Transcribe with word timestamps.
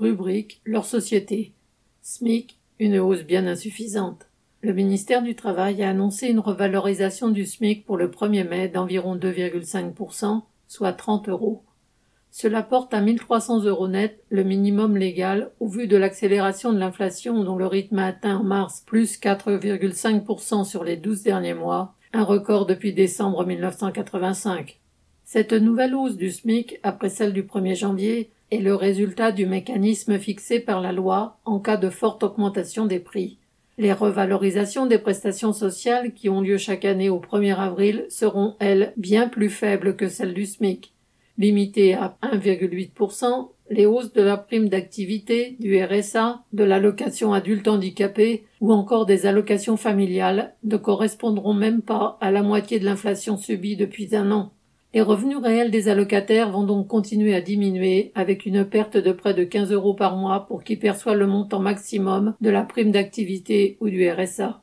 rubrique 0.00 0.62
Leur 0.64 0.86
société. 0.86 1.52
SMIC, 2.00 2.58
une 2.78 2.98
hausse 2.98 3.22
bien 3.22 3.46
insuffisante. 3.46 4.28
Le 4.62 4.72
ministère 4.72 5.22
du 5.22 5.34
Travail 5.34 5.82
a 5.82 5.90
annoncé 5.90 6.28
une 6.28 6.38
revalorisation 6.38 7.28
du 7.28 7.44
SMIC 7.44 7.84
pour 7.84 7.98
le 7.98 8.08
1er 8.08 8.48
mai 8.48 8.68
d'environ 8.68 9.16
2,5%, 9.16 10.40
soit 10.68 10.94
30 10.94 11.28
euros. 11.28 11.64
Cela 12.30 12.62
porte 12.62 12.94
à 12.94 13.02
1300 13.02 13.64
euros 13.64 13.88
net 13.88 14.22
le 14.30 14.42
minimum 14.42 14.96
légal 14.96 15.50
au 15.60 15.68
vu 15.68 15.86
de 15.86 15.98
l'accélération 15.98 16.72
de 16.72 16.78
l'inflation 16.78 17.44
dont 17.44 17.56
le 17.56 17.66
rythme 17.66 17.98
a 17.98 18.06
atteint 18.06 18.38
en 18.38 18.44
mars 18.44 18.82
plus 18.86 19.20
4,5% 19.20 20.64
sur 20.64 20.82
les 20.82 20.96
12 20.96 21.22
derniers 21.24 21.52
mois, 21.52 21.94
un 22.14 22.24
record 22.24 22.64
depuis 22.64 22.94
décembre 22.94 23.44
1985. 23.44 24.80
Cette 25.24 25.52
nouvelle 25.52 25.94
hausse 25.94 26.16
du 26.16 26.30
SMIC, 26.30 26.80
après 26.82 27.10
celle 27.10 27.34
du 27.34 27.42
1er 27.42 27.76
janvier, 27.76 28.30
est 28.50 28.58
le 28.58 28.74
résultat 28.74 29.32
du 29.32 29.46
mécanisme 29.46 30.18
fixé 30.18 30.60
par 30.60 30.80
la 30.80 30.92
loi 30.92 31.38
en 31.44 31.58
cas 31.58 31.76
de 31.76 31.90
forte 31.90 32.22
augmentation 32.22 32.86
des 32.86 33.00
prix. 33.00 33.38
Les 33.78 33.92
revalorisations 33.92 34.86
des 34.86 34.98
prestations 34.98 35.52
sociales 35.52 36.12
qui 36.12 36.28
ont 36.28 36.40
lieu 36.40 36.58
chaque 36.58 36.84
année 36.84 37.08
au 37.08 37.18
1er 37.20 37.56
avril 37.56 38.06
seront, 38.08 38.56
elles, 38.58 38.92
bien 38.96 39.28
plus 39.28 39.50
faibles 39.50 39.96
que 39.96 40.08
celles 40.08 40.34
du 40.34 40.46
SMIC 40.46 40.92
limitées 41.40 41.94
à 41.94 42.18
1,8%, 42.22 43.48
les 43.70 43.86
hausses 43.86 44.12
de 44.12 44.20
la 44.20 44.36
prime 44.36 44.68
d'activité, 44.68 45.56
du 45.58 45.82
RSA, 45.82 46.44
de 46.52 46.64
l'allocation 46.64 47.32
adulte 47.32 47.66
handicapé 47.66 48.44
ou 48.60 48.72
encore 48.72 49.06
des 49.06 49.26
allocations 49.26 49.78
familiales 49.78 50.54
ne 50.64 50.76
correspondront 50.76 51.54
même 51.54 51.80
pas 51.80 52.18
à 52.20 52.30
la 52.30 52.42
moitié 52.42 52.78
de 52.78 52.84
l'inflation 52.84 53.38
subie 53.38 53.76
depuis 53.76 54.14
un 54.14 54.30
an. 54.32 54.52
Les 54.92 55.02
revenus 55.02 55.38
réels 55.38 55.70
des 55.70 55.88
allocataires 55.88 56.50
vont 56.50 56.64
donc 56.64 56.88
continuer 56.88 57.32
à 57.34 57.40
diminuer 57.40 58.10
avec 58.16 58.44
une 58.44 58.64
perte 58.64 58.96
de 58.96 59.12
près 59.12 59.34
de 59.34 59.44
15 59.44 59.70
euros 59.70 59.94
par 59.94 60.16
mois 60.16 60.46
pour 60.48 60.64
qui 60.64 60.74
perçoit 60.74 61.14
le 61.14 61.28
montant 61.28 61.60
maximum 61.60 62.34
de 62.40 62.50
la 62.50 62.62
prime 62.64 62.90
d'activité 62.90 63.76
ou 63.80 63.88
du 63.88 64.10
RSA. 64.10 64.62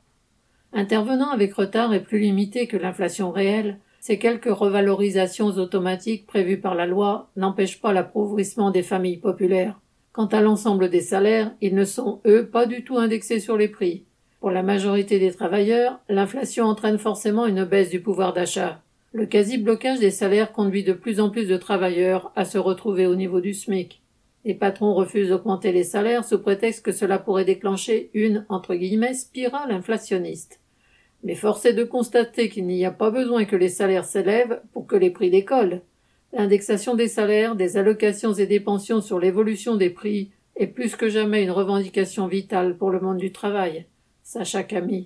Intervenant 0.73 1.31
avec 1.31 1.53
retard 1.53 1.94
et 1.94 2.03
plus 2.03 2.19
limité 2.19 2.67
que 2.67 2.75
l'inflation 2.75 3.31
réelle, 3.31 3.80
ces 4.02 4.19
quelques 4.19 4.53
revalorisations 4.53 5.47
automatiques 5.47 6.28
prévues 6.28 6.59
par 6.59 6.75
la 6.75 6.86
loi 6.86 7.30
n'empêchent 7.38 7.80
pas 7.80 7.94
l'appauvrissement 7.94 8.69
des 8.69 8.84
familles 8.84 9.17
populaires. 9.17 9.80
Quant 10.12 10.28
à 10.28 10.41
l'ensemble 10.41 10.89
des 10.89 11.02
salaires, 11.02 11.53
ils 11.62 11.75
ne 11.75 11.86
sont, 11.86 12.19
eux, 12.25 12.47
pas 12.47 12.66
du 12.66 12.84
tout 12.84 12.97
indexés 12.97 13.39
sur 13.39 13.56
les 13.56 13.69
prix. 13.69 14.03
Pour 14.41 14.52
la 14.52 14.62
majorité 14.62 15.19
des 15.19 15.31
travailleurs, 15.31 16.00
l'inflation 16.09 16.66
entraîne 16.66 16.97
forcément 16.97 17.45
une 17.45 17.64
baisse 17.64 17.89
du 17.89 18.02
pouvoir 18.02 18.34
d'achat. 18.34 18.81
Le 19.18 19.26
quasi-blocage 19.26 19.98
des 19.98 20.12
salaires 20.12 20.52
conduit 20.52 20.84
de 20.84 20.94
plus 20.94 21.20
en 21.20 21.32
plus 21.32 21.48
de 21.48 21.58
travailleurs 21.58 22.32
à 22.36 22.46
se 22.46 22.60
retrouver 22.60 23.08
au 23.08 23.16
niveau 23.16 23.42
du 23.42 23.56
SMIC. 23.56 24.00
Les 24.46 24.54
patrons 24.54 24.94
refusent 24.94 25.30
d'augmenter 25.30 25.72
les 25.72 25.84
salaires 25.84 26.24
sous 26.24 26.38
prétexte 26.38 26.86
que 26.86 26.92
cela 26.92 27.18
pourrait 27.18 27.44
déclencher 27.44 28.12
une, 28.14 28.46
entre 28.48 28.76
guillemets, 28.76 29.16
spirale 29.16 29.72
inflationniste. 29.72 30.59
Mais 31.24 31.34
force 31.34 31.66
est 31.66 31.74
de 31.74 31.84
constater 31.84 32.48
qu'il 32.48 32.68
n'y 32.68 32.86
a 32.86 32.92
pas 32.92 33.09
besoin 33.09 33.46
que 33.46 33.56
les 33.56 33.70
salaires 33.70 34.06
s'élèvent 34.06 34.62
pour 34.72 34.86
que 34.86 34.96
les 34.96 35.09
prix 35.09 35.31
décollent. 35.31 35.81
L'indexation 36.31 36.94
des 36.94 37.08
salaires, 37.08 37.56
des 37.56 37.76
allocations 37.78 38.34
et 38.34 38.46
des 38.46 38.59
pensions 38.59 39.02
sur 39.02 39.20
l'évolution 39.20 39.78
des 39.78 39.90
prix 39.90 40.30
est 40.56 40.68
plus 40.68 40.96
que 40.96 41.09
jamais 41.09 41.42
une 41.42 41.50
revendication 41.50 42.28
vitale 42.28 42.78
pour 42.78 42.92
le 42.92 43.00
monde 43.00 43.18
du 43.18 43.31
travail. 43.31 43.88
Sacha 44.22 44.62
Camille. 44.62 44.96